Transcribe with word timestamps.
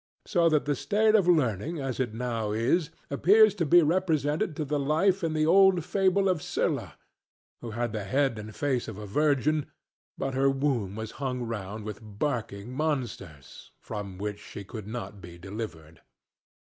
So 0.25 0.49
that 0.49 0.65
the 0.65 0.73
state 0.75 1.13
of 1.13 1.27
learning 1.27 1.79
as 1.79 1.99
it 1.99 2.11
now 2.11 2.53
is 2.53 2.89
appears 3.11 3.53
to 3.53 3.67
be 3.67 3.83
represented 3.83 4.55
to 4.55 4.65
the 4.65 4.79
life 4.79 5.23
in 5.23 5.33
the 5.33 5.45
old 5.45 5.85
fable 5.85 6.27
of 6.27 6.41
Scylla, 6.41 6.95
who 7.61 7.69
had 7.69 7.93
the 7.93 8.03
head 8.05 8.39
and 8.39 8.55
face 8.55 8.87
of 8.87 8.97
a 8.97 9.05
virgin, 9.05 9.67
but 10.17 10.33
her 10.33 10.49
womb 10.49 10.95
was 10.95 11.11
hung 11.21 11.43
round 11.43 11.85
with 11.85 11.99
barking 12.01 12.71
monsters, 12.73 13.69
from 13.79 14.17
which 14.17 14.39
she 14.39 14.63
could 14.63 14.87
not 14.87 15.21
be 15.21 15.37
delivered. 15.37 16.01